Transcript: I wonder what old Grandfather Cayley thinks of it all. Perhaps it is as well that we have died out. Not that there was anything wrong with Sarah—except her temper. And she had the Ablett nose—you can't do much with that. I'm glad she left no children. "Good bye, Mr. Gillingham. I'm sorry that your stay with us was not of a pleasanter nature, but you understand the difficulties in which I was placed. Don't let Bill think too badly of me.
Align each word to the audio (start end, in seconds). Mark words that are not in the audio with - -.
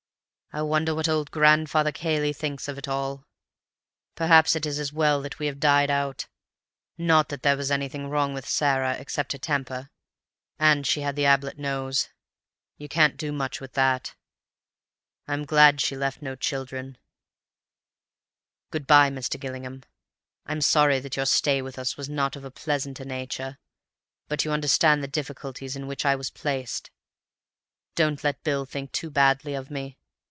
I 0.53 0.61
wonder 0.63 0.93
what 0.93 1.07
old 1.07 1.31
Grandfather 1.31 1.93
Cayley 1.93 2.33
thinks 2.33 2.67
of 2.67 2.77
it 2.77 2.85
all. 2.85 3.25
Perhaps 4.15 4.53
it 4.53 4.65
is 4.65 4.79
as 4.79 4.91
well 4.91 5.21
that 5.21 5.39
we 5.39 5.45
have 5.45 5.61
died 5.61 5.89
out. 5.89 6.27
Not 6.97 7.29
that 7.29 7.41
there 7.41 7.55
was 7.55 7.71
anything 7.71 8.07
wrong 8.09 8.33
with 8.33 8.45
Sarah—except 8.45 9.31
her 9.31 9.37
temper. 9.37 9.89
And 10.59 10.85
she 10.85 10.99
had 10.99 11.15
the 11.15 11.23
Ablett 11.23 11.57
nose—you 11.57 12.89
can't 12.89 13.15
do 13.15 13.31
much 13.31 13.61
with 13.61 13.71
that. 13.75 14.13
I'm 15.25 15.45
glad 15.45 15.79
she 15.79 15.95
left 15.95 16.21
no 16.21 16.35
children. 16.35 16.97
"Good 18.71 18.85
bye, 18.85 19.09
Mr. 19.09 19.39
Gillingham. 19.39 19.83
I'm 20.45 20.59
sorry 20.59 20.99
that 20.99 21.15
your 21.15 21.27
stay 21.27 21.61
with 21.61 21.79
us 21.79 21.95
was 21.95 22.09
not 22.09 22.35
of 22.35 22.43
a 22.43 22.51
pleasanter 22.51 23.05
nature, 23.05 23.57
but 24.27 24.43
you 24.43 24.51
understand 24.51 25.01
the 25.01 25.07
difficulties 25.07 25.77
in 25.77 25.87
which 25.87 26.05
I 26.05 26.17
was 26.17 26.29
placed. 26.29 26.91
Don't 27.95 28.21
let 28.25 28.43
Bill 28.43 28.65
think 28.65 28.91
too 28.91 29.09
badly 29.09 29.53
of 29.53 29.71
me. 29.71 29.97